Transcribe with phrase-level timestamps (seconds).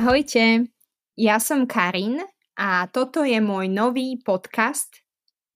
[0.00, 0.64] Ahojte,
[1.12, 2.24] ja som Karin
[2.56, 4.88] a toto je môj nový podcast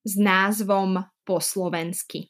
[0.04, 2.28] s názvom Po slovensky.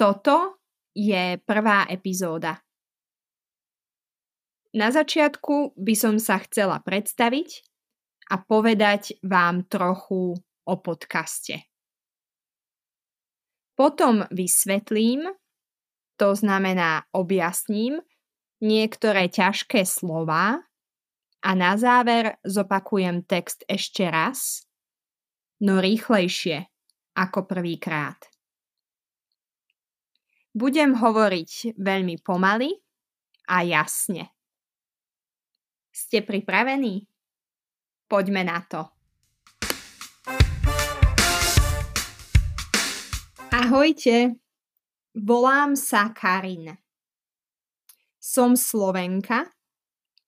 [0.00, 0.64] Toto
[0.96, 2.56] je prvá epizóda.
[4.72, 7.60] Na začiatku by som sa chcela predstaviť
[8.32, 11.68] a povedať vám trochu o podcaste.
[13.76, 15.36] Potom vysvetlím,
[16.16, 18.00] to znamená objasním,
[18.60, 20.60] niektoré ťažké slova
[21.40, 24.64] a na záver zopakujem text ešte raz,
[25.64, 26.68] no rýchlejšie
[27.16, 28.20] ako prvýkrát.
[30.52, 32.74] Budem hovoriť veľmi pomaly
[33.48, 34.28] a jasne.
[35.90, 37.06] Ste pripravení?
[38.10, 38.82] Poďme na to.
[43.50, 44.34] Ahojte,
[45.14, 46.74] volám sa Karin.
[48.20, 49.48] Som Slovenka,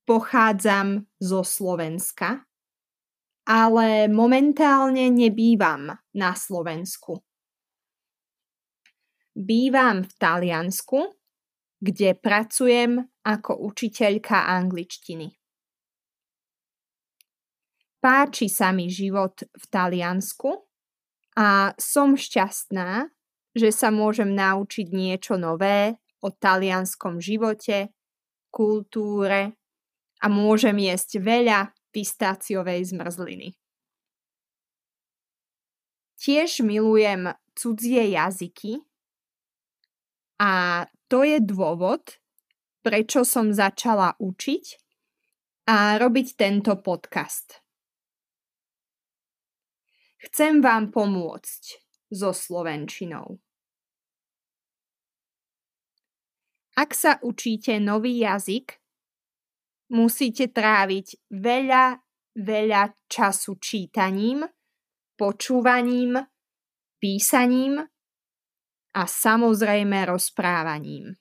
[0.08, 2.48] pochádzam zo Slovenska,
[3.44, 7.20] ale momentálne nebývam na Slovensku.
[9.36, 11.20] Bývam v Taliansku,
[11.84, 12.96] kde pracujem
[13.28, 15.28] ako učiteľka angličtiny.
[18.02, 20.50] Páči sa mi život v Taliansku
[21.38, 23.08] a som šťastná,
[23.52, 27.90] že sa môžem naučiť niečo nové o talianskom živote,
[28.48, 29.58] kultúre
[30.22, 33.58] a môžem jesť veľa pistáciovej zmrzliny.
[36.22, 38.78] Tiež milujem cudzie jazyky
[40.38, 42.22] a to je dôvod,
[42.86, 44.64] prečo som začala učiť
[45.66, 47.62] a robiť tento podcast.
[50.22, 51.62] Chcem vám pomôcť
[52.14, 53.42] so slovenčinou.
[56.82, 58.74] Ak sa učíte nový jazyk,
[59.94, 62.02] musíte tráviť veľa,
[62.34, 64.42] veľa času čítaním,
[65.14, 66.18] počúvaním,
[66.98, 67.86] písaním
[68.98, 71.14] a samozrejme rozprávaním.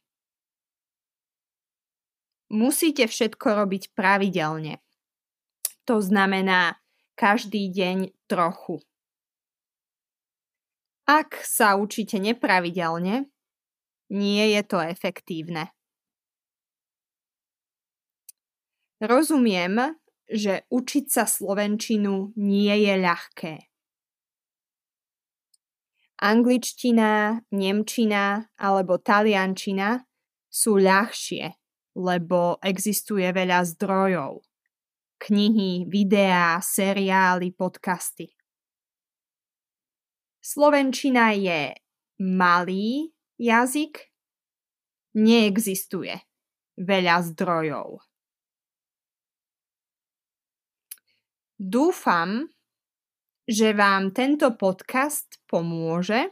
[2.49, 4.81] Musíte všetko robiť pravidelne.
[5.85, 6.81] To znamená
[7.13, 8.81] každý deň trochu.
[11.05, 13.29] Ak sa učíte nepravidelne,
[14.11, 15.71] nie je to efektívne.
[19.01, 19.97] Rozumiem,
[20.29, 23.53] že učiť sa slovenčinu nie je ľahké.
[26.21, 30.05] Angličtina, nemčina alebo taliančina
[30.45, 31.49] sú ľahšie,
[31.97, 34.45] lebo existuje veľa zdrojov.
[35.17, 38.37] Knihy, videá, seriály, podcasty.
[40.41, 41.73] Slovenčina je
[42.21, 44.13] malý jazyk
[45.17, 46.13] neexistuje
[46.77, 48.05] veľa zdrojov.
[51.57, 52.49] Dúfam,
[53.45, 56.29] že vám tento podcast pomôže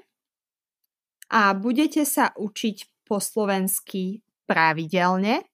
[1.30, 5.46] a budete sa učiť po slovensky pravidelne.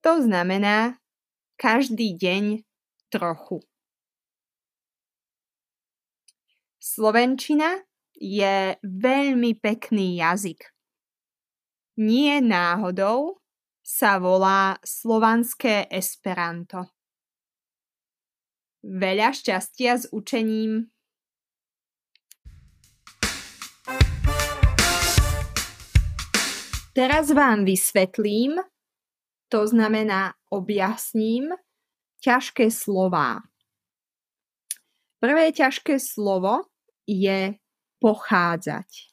[0.00, 0.96] To znamená
[1.60, 2.64] každý deň
[3.12, 3.60] trochu.
[6.80, 7.89] Slovenčina
[8.20, 10.60] je veľmi pekný jazyk.
[11.96, 13.40] Nie náhodou
[13.80, 16.84] sa volá slovanské esperanto.
[18.84, 20.92] Veľa šťastia s učením.
[26.90, 28.60] Teraz vám vysvetlím,
[29.48, 31.52] to znamená objasním,
[32.20, 33.40] ťažké slová.
[35.20, 36.68] Prvé ťažké slovo
[37.04, 37.56] je
[38.00, 39.12] pochádzať.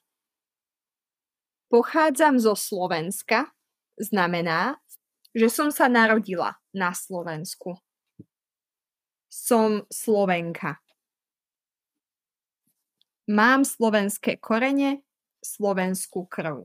[1.68, 3.52] Pochádzam zo Slovenska
[4.00, 4.80] znamená,
[5.36, 7.76] že som sa narodila na Slovensku.
[9.28, 10.80] Som Slovenka.
[13.28, 15.04] Mám slovenské korene,
[15.44, 16.64] slovenskú krv.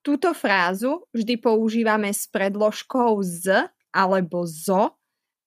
[0.00, 4.96] Túto frázu vždy používame s predložkou z alebo zo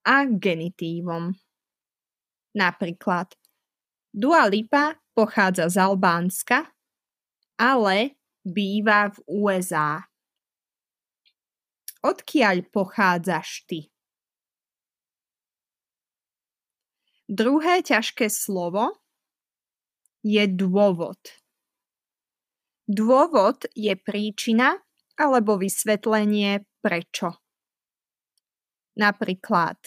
[0.05, 1.33] a genitívom.
[2.53, 3.33] Napríklad
[4.13, 6.69] Dua Lipa pochádza z Albánska,
[7.57, 8.13] ale
[8.45, 10.05] býva v USA.
[12.05, 13.89] Odkiaľ pochádzaš ty?
[17.25, 19.01] Druhé ťažké slovo
[20.21, 21.17] je dôvod.
[22.85, 24.77] Dôvod je príčina
[25.17, 27.41] alebo vysvetlenie prečo.
[28.93, 29.81] Napríklad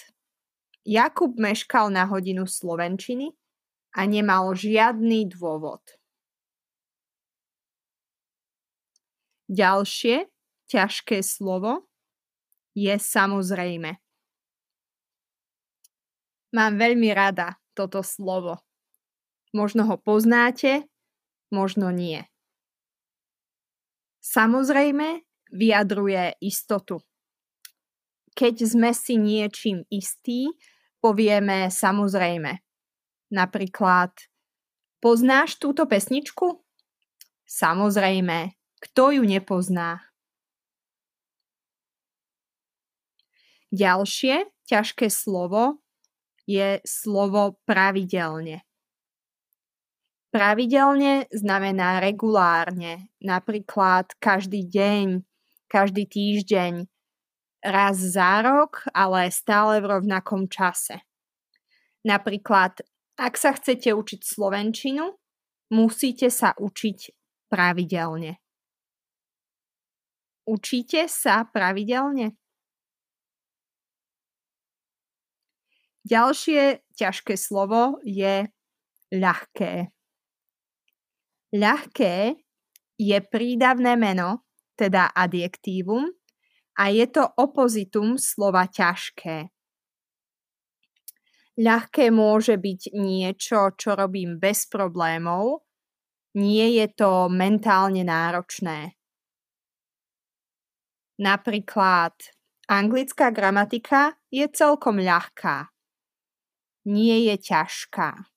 [0.82, 3.30] Jakub meškal na hodinu slovenčiny,
[3.96, 5.80] a nemal žiadny dôvod.
[9.48, 10.28] Ďalšie
[10.68, 11.88] ťažké slovo
[12.76, 13.96] je samozrejme.
[16.52, 18.60] Mám veľmi rada toto slovo.
[19.56, 20.84] Možno ho poznáte,
[21.48, 22.20] možno nie.
[24.20, 27.00] Samozrejme vyjadruje istotu.
[28.36, 30.50] Keď sme si niečím istí,
[31.00, 32.65] povieme samozrejme.
[33.26, 34.14] Napríklad,
[35.02, 36.62] poznáš túto pesničku?
[37.46, 40.06] Samozrejme, kto ju nepozná?
[43.74, 45.82] Ďalšie ťažké slovo
[46.46, 48.62] je slovo pravidelne.
[50.30, 55.26] Pravidelne znamená regulárne, napríklad každý deň,
[55.66, 56.86] každý týždeň,
[57.66, 61.02] raz za rok, ale stále v rovnakom čase.
[62.06, 62.86] Napríklad,
[63.16, 65.16] ak sa chcete učiť slovenčinu,
[65.72, 66.98] musíte sa učiť
[67.48, 68.36] pravidelne.
[70.46, 72.38] Učíte sa pravidelne?
[76.06, 78.46] Ďalšie ťažké slovo je
[79.10, 79.90] ľahké.
[81.50, 82.14] Ľahké
[82.94, 84.46] je prídavné meno,
[84.78, 86.06] teda adjektívum,
[86.78, 89.55] a je to opozitum slova ťažké.
[91.56, 95.64] Ľahké môže byť niečo, čo robím bez problémov,
[96.36, 98.92] nie je to mentálne náročné.
[101.16, 102.12] Napríklad
[102.68, 105.72] anglická gramatika je celkom ľahká.
[106.92, 108.28] Nie je ťažká.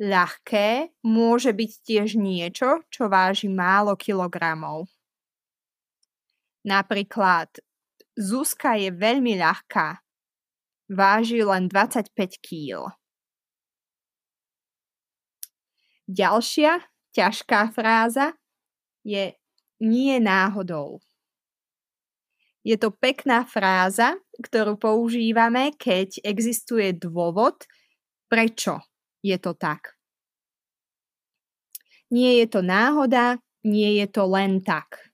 [0.00, 4.88] Ľahké môže byť tiež niečo, čo váži málo kilogramov.
[6.64, 7.52] Napríklad
[8.16, 10.07] Zuzka je veľmi ľahká.
[10.88, 12.96] Váži len 25 kg.
[16.08, 18.32] Ďalšia ťažká fráza
[19.04, 19.36] je
[19.84, 21.04] nie náhodou.
[22.64, 27.68] Je to pekná fráza, ktorú používame, keď existuje dôvod,
[28.32, 28.80] prečo
[29.20, 29.96] je to tak.
[32.08, 35.12] Nie je to náhoda, nie je to len tak.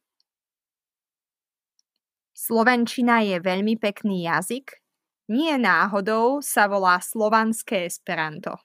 [2.35, 4.84] Slovenčina je veľmi pekný jazyk,
[5.29, 8.61] nie náhodou sa volá slovanské esperanto.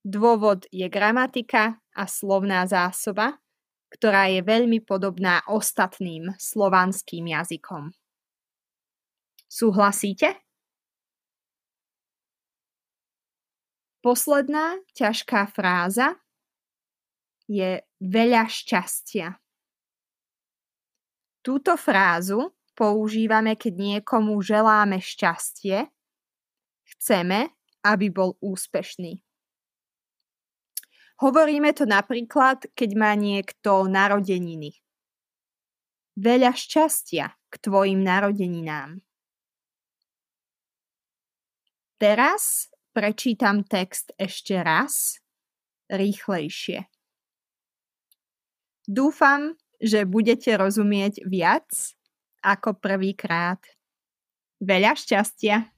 [0.00, 3.36] Dôvod je gramatika a slovná zásoba,
[3.92, 7.92] ktorá je veľmi podobná ostatným slovanským jazykom.
[9.50, 10.40] Súhlasíte?
[14.00, 16.16] Posledná ťažká fráza
[17.44, 19.36] je veľa šťastia.
[21.44, 25.92] Túto frázu používame, keď niekomu želáme šťastie,
[26.96, 27.52] chceme,
[27.84, 29.20] aby bol úspešný.
[31.20, 34.80] Hovoríme to napríklad, keď má niekto narodeniny.
[36.16, 39.04] Veľa šťastia k tvojim narodeninám.
[42.00, 45.22] Teraz Prečítam text ešte raz,
[45.86, 46.90] rýchlejšie.
[48.82, 51.70] Dúfam, že budete rozumieť viac
[52.40, 53.60] ako prvýkrát.
[54.60, 55.68] Veľa šťastia!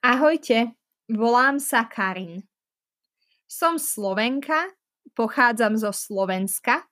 [0.00, 0.74] Ahojte,
[1.12, 2.42] volám sa Karin.
[3.44, 4.72] Som Slovenka,
[5.12, 6.88] pochádzam zo Slovenska,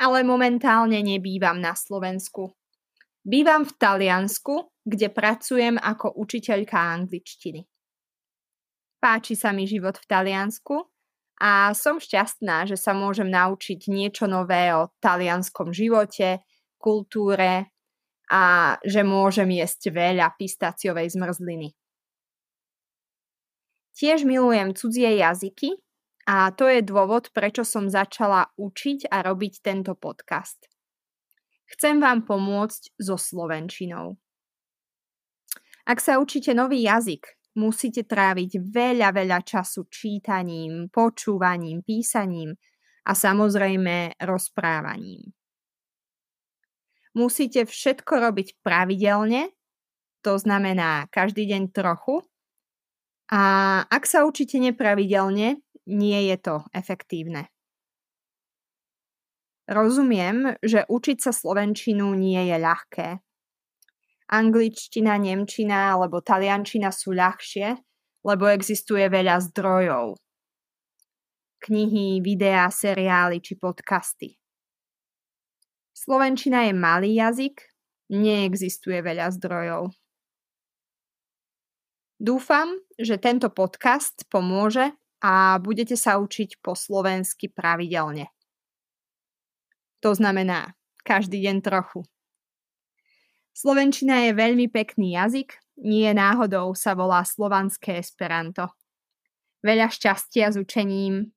[0.00, 2.56] ale momentálne nebývam na Slovensku.
[3.20, 7.62] Bývam v Taliansku, kde pracujem ako učiteľka angličtiny.
[8.98, 10.90] Páči sa mi život v Taliansku
[11.40, 16.44] a som šťastná, že sa môžem naučiť niečo nové o talianskom živote,
[16.76, 17.72] kultúre
[18.28, 21.72] a že môžem jesť veľa pistaciovej zmrzliny.
[23.96, 25.80] Tiež milujem cudzie jazyky
[26.28, 30.68] a to je dôvod, prečo som začala učiť a robiť tento podcast.
[31.72, 34.20] Chcem vám pomôcť so slovenčinou.
[35.90, 37.26] Ak sa učíte nový jazyk,
[37.58, 42.54] musíte tráviť veľa, veľa času čítaním, počúvaním, písaním
[43.02, 45.34] a samozrejme rozprávaním.
[47.18, 49.50] Musíte všetko robiť pravidelne,
[50.22, 52.22] to znamená každý deň trochu
[53.34, 53.42] a
[53.90, 55.58] ak sa učíte nepravidelne,
[55.90, 57.50] nie je to efektívne.
[59.66, 63.08] Rozumiem, že učiť sa slovenčinu nie je ľahké.
[64.30, 67.74] Angličtina, nemčina alebo taliančina sú ľahšie,
[68.22, 70.14] lebo existuje veľa zdrojov.
[71.60, 74.38] Knihy, videá, seriály či podcasty.
[75.92, 77.60] Slovenčina je malý jazyk,
[78.14, 79.92] neexistuje veľa zdrojov.
[82.20, 88.30] Dúfam, že tento podcast pomôže a budete sa učiť po slovensky pravidelne.
[90.00, 92.04] To znamená každý deň trochu.
[93.60, 95.52] Slovenčina je veľmi pekný jazyk,
[95.84, 98.72] nie náhodou sa volá slovanské esperanto.
[99.60, 101.28] Veľa šťastia s učením.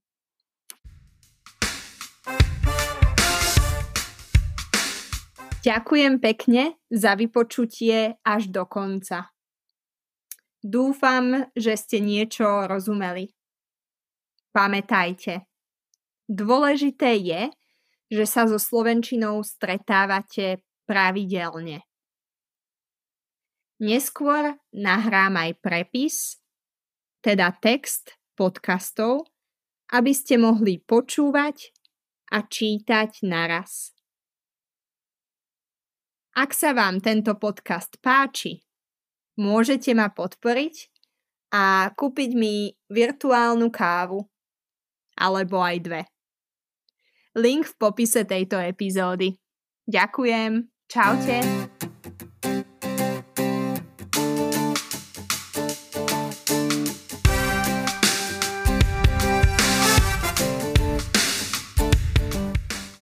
[5.68, 9.27] Ďakujem pekne za vypočutie až do konca.
[10.63, 13.36] Dúfam, že ste niečo rozumeli.
[14.56, 15.44] Pamätajte,
[16.32, 17.51] dôležité je,
[18.08, 21.84] že sa so Slovenčinou stretávate pravidelne.
[23.82, 26.38] Neskôr nahrám aj prepis,
[27.25, 29.30] teda text podcastov,
[29.94, 31.74] aby ste mohli počúvať
[32.34, 33.94] a čítať naraz.
[36.34, 38.65] Ak sa vám tento podcast páči,
[39.38, 40.89] môžete ma podporiť
[41.53, 44.25] a kúpiť mi virtuálnu kávu.
[45.13, 46.01] Alebo aj dve.
[47.38, 49.38] Link v popise tejto epizódy.
[49.86, 50.74] Ďakujem.
[50.89, 51.83] Čaute.